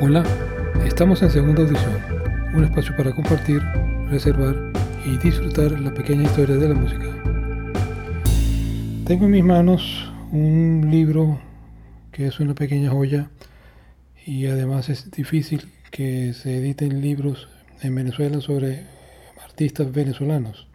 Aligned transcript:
Hola, 0.00 0.22
estamos 0.86 1.20
en 1.22 1.30
segunda 1.30 1.62
audición, 1.62 1.98
un 2.54 2.62
espacio 2.62 2.94
para 2.96 3.12
compartir, 3.12 3.60
reservar 4.08 4.54
y 5.04 5.18
disfrutar 5.18 5.72
la 5.80 5.92
pequeña 5.92 6.22
historia 6.22 6.54
de 6.54 6.68
la 6.68 6.74
música. 6.76 7.06
Tengo 9.04 9.24
en 9.24 9.30
mis 9.32 9.42
manos 9.42 10.08
un 10.30 10.86
libro 10.88 11.40
que 12.12 12.28
es 12.28 12.38
una 12.38 12.54
pequeña 12.54 12.90
joya 12.90 13.28
y 14.24 14.46
además 14.46 14.88
es 14.88 15.10
difícil 15.10 15.68
que 15.90 16.32
se 16.32 16.58
editen 16.58 17.00
libros 17.00 17.48
en 17.82 17.96
Venezuela 17.96 18.40
sobre 18.40 18.84
artistas 19.44 19.92
venezolanos. 19.92 20.68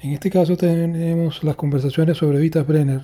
En 0.00 0.12
este 0.12 0.30
caso 0.30 0.56
tenemos 0.56 1.44
las 1.44 1.56
conversaciones 1.56 2.16
sobre 2.16 2.38
Vitas 2.38 2.66
Brenner, 2.66 3.02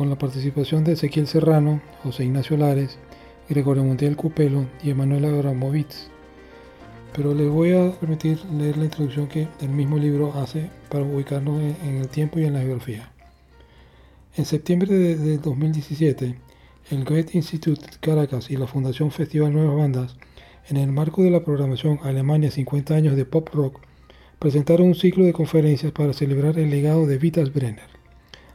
con 0.00 0.08
la 0.08 0.16
participación 0.16 0.82
de 0.82 0.92
Ezequiel 0.92 1.26
Serrano, 1.26 1.82
José 2.02 2.24
Ignacio 2.24 2.56
Lares, 2.56 2.96
Gregorio 3.50 3.84
Montiel 3.84 4.16
Cupelo 4.16 4.64
y 4.82 4.88
Emanuel 4.88 5.26
Abramovitz. 5.26 6.08
Pero 7.14 7.34
les 7.34 7.50
voy 7.50 7.72
a 7.72 7.92
permitir 8.00 8.42
leer 8.46 8.78
la 8.78 8.86
introducción 8.86 9.28
que 9.28 9.46
el 9.60 9.68
mismo 9.68 9.98
libro 9.98 10.32
hace 10.40 10.70
para 10.88 11.04
ubicarnos 11.04 11.60
en 11.60 11.96
el 11.98 12.08
tiempo 12.08 12.38
y 12.38 12.46
en 12.46 12.54
la 12.54 12.60
geografía. 12.60 13.12
En 14.38 14.46
septiembre 14.46 14.94
de 14.94 15.36
2017, 15.36 16.34
el 16.92 17.04
Goethe 17.04 17.36
Institute 17.36 17.84
Caracas 18.00 18.50
y 18.50 18.56
la 18.56 18.66
Fundación 18.66 19.10
Festival 19.10 19.52
Nuevas 19.52 19.76
Bandas, 19.76 20.16
en 20.70 20.78
el 20.78 20.92
marco 20.92 21.22
de 21.22 21.30
la 21.30 21.44
programación 21.44 22.00
Alemania 22.04 22.50
50 22.50 22.94
años 22.94 23.16
de 23.16 23.26
pop 23.26 23.50
rock, 23.52 23.82
presentaron 24.38 24.86
un 24.86 24.94
ciclo 24.94 25.26
de 25.26 25.34
conferencias 25.34 25.92
para 25.92 26.14
celebrar 26.14 26.58
el 26.58 26.70
legado 26.70 27.06
de 27.06 27.18
Vitas 27.18 27.52
Brenner. 27.52 27.99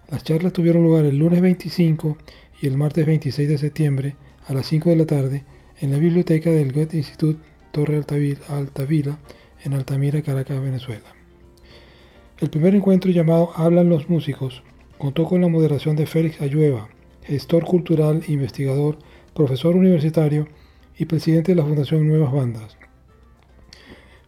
Las 0.09 0.23
charlas 0.23 0.53
tuvieron 0.53 0.83
lugar 0.83 1.05
el 1.05 1.17
lunes 1.17 1.41
25 1.41 2.17
y 2.61 2.67
el 2.67 2.77
martes 2.77 3.05
26 3.05 3.49
de 3.49 3.57
septiembre 3.57 4.15
a 4.47 4.53
las 4.53 4.67
5 4.67 4.91
de 4.91 4.95
la 4.95 5.05
tarde 5.05 5.43
en 5.79 5.91
la 5.91 5.97
biblioteca 5.97 6.51
del 6.51 6.71
Goethe 6.71 6.97
Institute 6.97 7.39
Torre 7.71 7.97
Altavila, 7.97 9.19
en 9.63 9.73
Altamira, 9.73 10.21
Caracas, 10.21 10.61
Venezuela. 10.61 11.13
El 12.39 12.49
primer 12.49 12.75
encuentro 12.75 13.11
llamado 13.11 13.51
Hablan 13.55 13.89
los 13.89 14.07
músicos 14.07 14.63
contó 14.97 15.25
con 15.25 15.41
la 15.41 15.47
moderación 15.47 15.95
de 15.95 16.05
Félix 16.05 16.39
Ayueva, 16.39 16.87
gestor 17.23 17.65
cultural, 17.65 18.23
investigador, 18.27 18.99
profesor 19.33 19.75
universitario 19.75 20.47
y 20.97 21.05
presidente 21.05 21.51
de 21.51 21.55
la 21.55 21.65
Fundación 21.65 22.07
Nuevas 22.07 22.31
Bandas. 22.31 22.77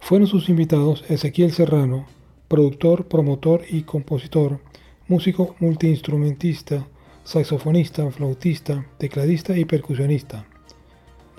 Fueron 0.00 0.26
sus 0.26 0.48
invitados 0.48 1.04
Ezequiel 1.08 1.52
Serrano, 1.52 2.06
productor, 2.48 3.06
promotor 3.06 3.62
y 3.70 3.82
compositor, 3.82 4.60
músico 5.08 5.56
multiinstrumentista, 5.58 6.86
saxofonista, 7.24 8.10
flautista, 8.10 8.84
tecladista 8.98 9.56
y 9.56 9.64
percusionista. 9.64 10.44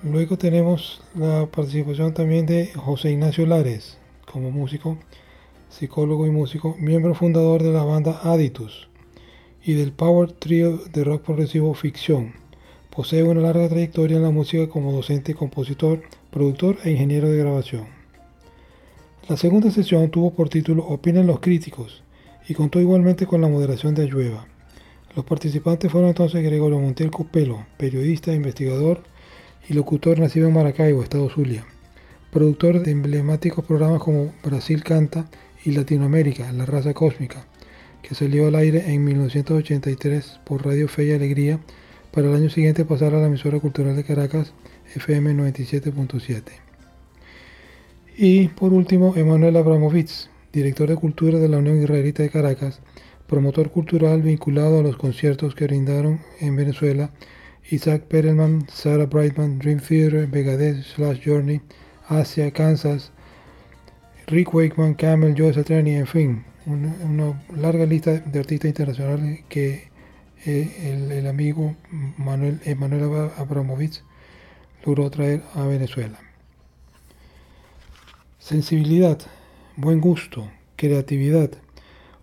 Luego 0.02 0.36
tenemos 0.36 1.00
la 1.14 1.46
participación 1.46 2.12
también 2.12 2.46
de 2.46 2.72
José 2.74 3.12
Ignacio 3.12 3.46
Lares 3.46 3.96
como 4.30 4.50
músico, 4.50 4.98
psicólogo 5.68 6.26
y 6.26 6.30
músico, 6.30 6.74
miembro 6.80 7.14
fundador 7.14 7.62
de 7.62 7.72
la 7.72 7.84
banda 7.84 8.18
Aditus 8.24 8.88
y 9.62 9.74
del 9.74 9.92
Power 9.92 10.32
Trio 10.32 10.78
de 10.92 11.04
rock 11.04 11.22
progresivo 11.22 11.72
Ficción. 11.74 12.32
Posee 12.90 13.22
una 13.22 13.40
larga 13.40 13.68
trayectoria 13.68 14.16
en 14.16 14.24
la 14.24 14.30
música 14.30 14.68
como 14.68 14.90
docente, 14.90 15.34
compositor, 15.34 16.02
productor 16.32 16.78
e 16.82 16.90
ingeniero 16.90 17.28
de 17.28 17.38
grabación. 17.38 17.86
La 19.28 19.36
segunda 19.36 19.70
sesión 19.70 20.10
tuvo 20.10 20.32
por 20.32 20.48
título 20.48 20.84
Opinan 20.88 21.28
los 21.28 21.38
críticos 21.38 22.02
y 22.50 22.54
contó 22.54 22.80
igualmente 22.80 23.26
con 23.26 23.40
la 23.40 23.46
moderación 23.46 23.94
de 23.94 24.02
Ayueva. 24.02 24.44
Los 25.14 25.24
participantes 25.24 25.88
fueron 25.92 26.08
entonces 26.08 26.42
Gregorio 26.42 26.80
Montiel 26.80 27.12
Cupelo, 27.12 27.64
periodista, 27.76 28.34
investigador, 28.34 29.04
y 29.68 29.74
locutor 29.74 30.18
nacido 30.18 30.48
en 30.48 30.54
Maracaibo, 30.54 31.00
Estado 31.00 31.30
Zulia, 31.30 31.64
productor 32.32 32.82
de 32.82 32.90
emblemáticos 32.90 33.64
programas 33.64 34.02
como 34.02 34.32
Brasil 34.42 34.82
Canta 34.82 35.30
y 35.64 35.70
Latinoamérica, 35.70 36.50
La 36.50 36.66
Raza 36.66 36.92
Cósmica, 36.92 37.46
que 38.02 38.16
salió 38.16 38.48
al 38.48 38.56
aire 38.56 38.92
en 38.92 39.04
1983 39.04 40.40
por 40.44 40.66
Radio 40.66 40.88
Fe 40.88 41.04
y 41.04 41.12
Alegría, 41.12 41.60
para 42.10 42.30
el 42.30 42.34
año 42.34 42.50
siguiente 42.50 42.84
pasar 42.84 43.14
a 43.14 43.20
la 43.20 43.28
emisora 43.28 43.60
cultural 43.60 43.94
de 43.94 44.02
Caracas, 44.02 44.54
FM 44.96 45.34
97.7. 45.34 46.42
Y 48.16 48.48
por 48.48 48.72
último, 48.72 49.14
Emanuel 49.14 49.56
Abramovitz, 49.56 50.30
director 50.52 50.88
de 50.88 50.96
Cultura 50.96 51.38
de 51.38 51.48
la 51.48 51.58
Unión 51.58 51.82
Israelita 51.82 52.22
de 52.22 52.30
Caracas, 52.30 52.80
promotor 53.26 53.70
cultural 53.70 54.22
vinculado 54.22 54.80
a 54.80 54.82
los 54.82 54.96
conciertos 54.96 55.54
que 55.54 55.66
brindaron 55.66 56.20
en 56.40 56.56
Venezuela 56.56 57.10
Isaac 57.70 58.02
Perelman, 58.08 58.66
Sarah 58.68 59.06
Brightman, 59.06 59.58
Dream 59.58 59.78
Theater, 59.78 60.26
Megadeth, 60.28 60.82
Slash 60.82 61.20
Journey, 61.24 61.60
Asia, 62.08 62.50
Kansas, 62.50 63.12
Rick 64.26 64.52
Wakeman, 64.52 64.94
Camel, 64.94 65.34
Joe 65.36 65.54
Satriani, 65.54 65.94
en 65.94 66.06
fin, 66.06 66.44
una, 66.66 67.40
larga 67.56 67.86
lista 67.86 68.18
de 68.18 68.38
artistas 68.40 68.68
internacionales 68.68 69.44
que 69.48 69.88
eh, 70.46 71.10
el, 71.10 71.26
amigo 71.26 71.76
Manuel, 72.16 72.60
Emanuel 72.64 73.30
Abramovich 73.36 74.02
logró 74.84 75.10
traer 75.10 75.42
a 75.54 75.64
Venezuela. 75.64 76.18
Sensibilidad, 78.38 79.18
buen 79.80 79.98
gusto, 79.98 80.50
creatividad, 80.76 81.52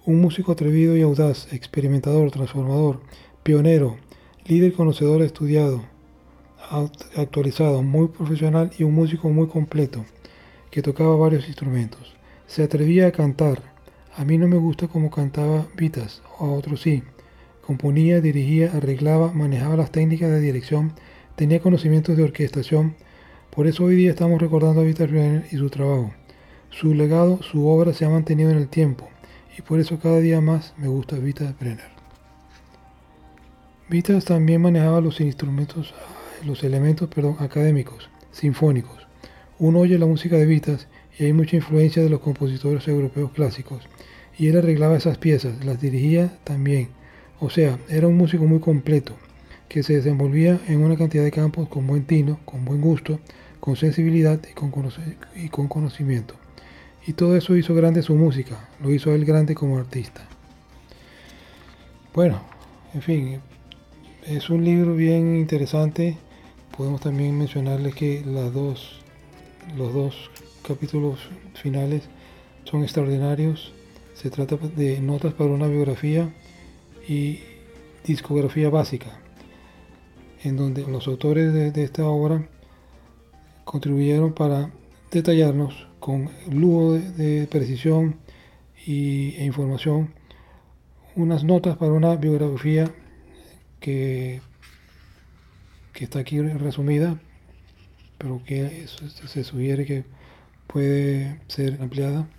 un 0.06 0.22
músico 0.22 0.52
atrevido 0.52 0.96
y 0.96 1.02
audaz, 1.02 1.52
experimentador, 1.52 2.30
transformador, 2.30 3.02
pionero, 3.42 3.98
líder 4.46 4.74
conocedor 4.74 5.24
estudiado, 5.24 5.84
actualizado, 7.16 7.82
muy 7.82 8.10
profesional 8.10 8.70
y 8.78 8.84
un 8.84 8.94
músico 8.94 9.30
muy 9.30 9.48
completo, 9.48 10.06
que 10.70 10.84
tocaba 10.84 11.16
varios 11.16 11.48
instrumentos. 11.48 12.16
Se 12.46 12.62
atrevía 12.62 13.08
a 13.08 13.12
cantar. 13.12 13.64
A 14.16 14.24
mí 14.24 14.38
no 14.38 14.48
me 14.48 14.58
gusta 14.58 14.88
como 14.88 15.10
cantaba 15.10 15.66
Vitas, 15.76 16.22
o 16.38 16.46
a 16.46 16.52
otros 16.52 16.82
sí. 16.82 17.02
Componía, 17.66 18.22
dirigía, 18.22 18.72
arreglaba, 18.72 19.34
manejaba 19.34 19.78
las 19.78 19.92
técnicas 19.92 20.30
de 20.30 20.42
dirección, 20.42 20.94
tenía 21.36 21.60
conocimientos 21.60 22.16
de 22.16 22.24
orquestación. 22.24 22.96
Por 23.50 23.66
eso 23.66 23.84
hoy 23.84 23.96
día 23.96 24.12
estamos 24.12 24.40
recordando 24.40 24.82
a 24.82 24.84
Vitas 24.84 25.10
y 25.52 25.58
su 25.58 25.72
trabajo. 25.72 26.14
Su 26.70 26.94
legado, 26.94 27.42
su 27.42 27.68
obra 27.68 27.94
se 27.94 28.06
ha 28.06 28.10
mantenido 28.10 28.52
en 28.52 28.58
el 28.58 28.68
tiempo 28.68 29.10
y 29.58 29.62
por 29.62 29.80
eso 29.80 30.00
cada 30.00 30.20
día 30.20 30.42
más 30.42 30.74
me 30.78 30.88
gusta 30.88 31.18
Vitas 31.18 31.58
Brenner. 31.58 31.98
Vitas 33.90 34.26
también 34.26 34.62
manejaba 34.62 35.02
los 35.02 35.20
instrumentos, 35.22 35.94
los 36.46 36.64
elementos 36.64 37.10
perdón, 37.10 37.38
académicos, 37.40 38.10
sinfónicos. 38.32 39.08
Uno 39.60 39.80
oye 39.80 39.98
la 39.98 40.06
música 40.06 40.36
de 40.36 40.46
Vitas 40.46 40.88
y 41.18 41.26
hay 41.26 41.34
mucha 41.34 41.56
influencia 41.56 42.04
de 42.04 42.10
los 42.10 42.20
compositores 42.20 42.88
europeos 42.88 43.32
clásicos. 43.32 43.88
Y 44.38 44.50
él 44.50 44.58
arreglaba 44.58 44.98
esas 44.98 45.18
piezas, 45.18 45.66
las 45.66 45.82
dirigía 45.82 46.38
también. 46.44 46.90
O 47.40 47.50
sea, 47.50 47.80
era 47.90 48.08
un 48.08 48.18
músico 48.18 48.46
muy 48.46 48.60
completo, 48.60 49.16
que 49.68 49.82
se 49.82 49.94
desenvolvía 49.94 50.60
en 50.68 50.84
una 50.84 50.96
cantidad 50.96 51.24
de 51.24 51.32
campos 51.32 51.68
con 51.70 51.88
buen 51.88 52.06
tino, 52.06 52.40
con 52.46 52.66
buen 52.66 52.82
gusto, 52.82 53.20
con 53.60 53.76
sensibilidad 53.76 54.40
y 54.44 55.46
y 55.46 55.50
con 55.50 55.68
conocimiento. 55.68 56.36
Y 57.08 57.14
todo 57.14 57.38
eso 57.38 57.56
hizo 57.56 57.74
grande 57.74 58.04
su 58.04 58.16
música, 58.16 58.68
lo 58.84 58.92
hizo 58.92 59.16
él 59.16 59.24
grande 59.24 59.56
como 59.56 59.78
artista. 59.80 60.28
Bueno, 62.14 62.42
en 62.94 63.02
fin, 63.02 63.40
es 64.26 64.50
un 64.50 64.66
libro 64.66 64.94
bien 64.94 65.38
interesante. 65.38 66.18
Podemos 66.76 67.00
también 67.00 67.38
mencionarles 67.38 67.96
que 67.96 68.24
las 68.26 68.54
dos, 68.54 69.00
los 69.78 69.94
dos 69.94 70.30
capítulos 70.68 71.20
finales 71.54 72.04
son 72.66 72.84
extraordinarios. 72.84 73.72
Se 74.14 74.30
trata 74.30 74.58
de 74.58 75.00
notas 75.00 75.34
para 75.34 75.52
una 75.52 75.68
biografía 75.68 76.30
y 77.08 77.40
discografía 78.04 78.70
básica, 78.70 79.20
en 80.44 80.58
donde 80.58 80.86
los 80.86 81.08
autores 81.08 81.54
de, 81.54 81.84
esta 81.84 82.06
obra 82.06 82.50
contribuyeron 83.64 84.34
para 84.34 84.72
detallarnos 85.12 85.88
con 86.08 86.30
lujo 86.50 86.94
de, 86.94 87.50
precisión 87.52 88.16
y, 88.86 89.36
e 89.36 89.44
información 89.44 90.14
unas 91.18 91.44
notas 91.44 91.76
para 91.76 91.92
una 91.92 92.16
biografía 92.16 92.90
que, 93.82 94.40
está 95.96 96.20
aquí 96.20 96.40
resumida, 96.40 97.20
pero 98.18 98.42
que 98.46 98.86
se 98.88 99.44
sugiere 99.44 99.86
que 99.86 100.06
puede 100.68 101.42
ser 101.48 101.82
ampliada. 101.82 102.30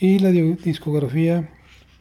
Y 0.00 0.18
la 0.18 0.32
discografía, 0.32 1.48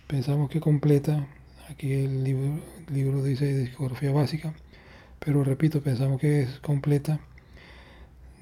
pensamos 0.07 0.49
que 0.49 0.59
completa, 0.59 1.27
aquí 1.69 1.93
el 1.93 2.23
libro, 2.23 2.59
libro 2.91 3.21
dice 3.21 3.55
discografía 3.55 4.11
básica, 4.11 4.55
pero 5.19 5.43
repito, 5.43 5.83
pensamos 5.83 6.19
que 6.19 6.41
es 6.41 6.59
completa, 6.59 7.19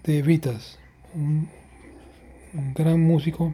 de 0.06 0.22
Vitas, 0.22 0.80
un, 1.14 1.50
gran 2.54 3.00
músico 3.00 3.54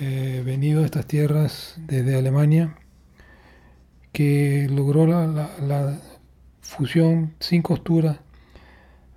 eh, 0.00 0.42
venido 0.44 0.82
a 0.82 0.84
estas 0.84 1.06
tierras 1.06 1.74
desde 1.76 2.16
Alemania, 2.16 2.76
que 4.12 4.68
logró 4.70 5.06
la, 5.06 5.98
fusión 6.60 7.34
sin 7.40 7.62
costura 7.62 8.20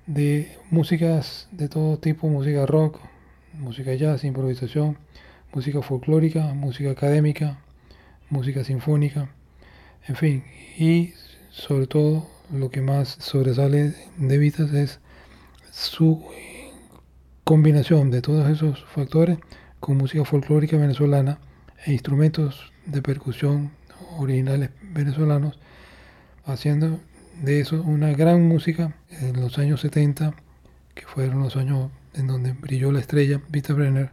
de 0.08 0.58
músicas 0.70 1.50
de 1.52 1.68
todo 1.68 2.00
tipo, 2.00 2.28
música 2.30 2.66
rock, 2.66 3.00
música 3.54 3.94
jazz, 3.94 4.24
improvisación, 4.24 4.98
música 5.54 5.82
folclórica, 5.82 6.54
música 6.54 6.92
académica, 6.92 7.60
música 8.30 8.64
sinfónica, 8.64 9.30
en 10.08 10.16
fin, 10.16 10.44
y 10.78 11.14
sobre 11.52 11.88
todo 11.88 12.28
lo 12.52 12.72
que 12.72 12.82
más 12.82 13.18
sobresale 13.20 13.94
de 14.18 14.38
Vitas 14.38 14.74
es 14.74 15.00
su 15.72 16.24
combinación 17.52 18.12
de 18.12 18.22
todos 18.22 18.50
esos 18.50 18.86
factores 18.86 19.38
con 19.82 19.98
música 19.98 20.24
folclórica 20.24 20.78
venezolana 20.78 21.38
e 21.86 21.92
instrumentos 21.92 22.72
de 22.86 23.02
percusión 23.02 23.72
originales 24.20 24.70
venezolanos, 24.82 25.60
haciendo 26.46 27.02
de 27.44 27.60
eso 27.60 27.82
una 27.82 28.14
gran 28.14 28.48
música 28.48 28.96
en 29.10 29.42
los 29.42 29.58
años 29.58 29.82
70, 29.82 30.34
que 30.96 31.06
fueron 31.06 31.42
los 31.42 31.58
años 31.58 31.92
en 32.14 32.28
donde 32.28 32.54
brilló 32.54 32.90
la 32.94 33.02
estrella 33.02 33.42
Vita 33.50 33.74
Brenner. 33.74 34.12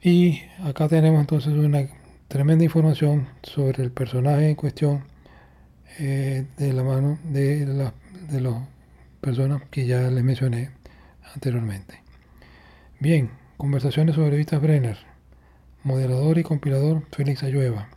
Y 0.00 0.42
acá 0.62 0.86
tenemos 0.86 1.18
entonces 1.18 1.54
una 1.54 1.88
tremenda 2.28 2.62
información 2.62 3.26
sobre 3.42 3.82
el 3.82 3.90
personaje 3.90 4.48
en 4.48 4.54
cuestión 4.54 5.02
eh, 5.98 6.46
de 6.56 6.72
la 6.72 6.84
mano 6.84 7.18
de, 7.24 7.66
la, 7.66 7.92
de 8.30 8.40
las 8.40 8.62
personas 9.20 9.62
que 9.72 9.88
ya 9.88 10.02
les 10.02 10.22
mencioné 10.22 10.83
anteriormente. 11.32 12.02
Bien, 13.00 13.30
conversaciones 13.56 14.16
sobre 14.16 14.36
Vita 14.36 14.58
Brenner, 14.58 14.98
moderador 15.82 16.38
y 16.38 16.42
compilador 16.42 17.04
Félix 17.12 17.42
Ayueva. 17.42 17.88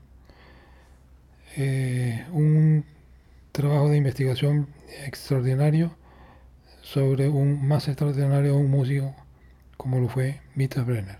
Eh, 1.55 2.25
un 2.31 2.85
trabajo 3.51 3.89
de 3.89 3.97
investigación 3.97 4.67
extraordinario 5.05 5.95
sobre 6.81 7.27
un 7.27 7.67
más 7.67 7.87
extraordinario 7.87 8.55
un 8.55 8.69
músico 8.69 9.15
como 9.77 9.99
lo 9.99 10.09
fue 10.09 10.41
Vita 10.55 10.83
Brenner. 10.83 11.19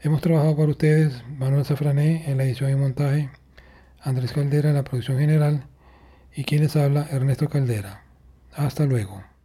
Hemos 0.00 0.20
trabajado 0.20 0.56
para 0.56 0.70
ustedes 0.70 1.24
Manuel 1.38 1.64
Safrané 1.64 2.30
en 2.30 2.36
la 2.36 2.44
edición 2.44 2.70
y 2.70 2.76
montaje, 2.76 3.30
Andrés 4.00 4.32
Caldera 4.32 4.68
en 4.68 4.76
la 4.76 4.84
producción 4.84 5.18
general 5.18 5.66
y 6.34 6.44
quienes 6.44 6.76
habla 6.76 7.08
Ernesto 7.10 7.48
Caldera. 7.48 8.02
Hasta 8.54 8.84
luego. 8.84 9.35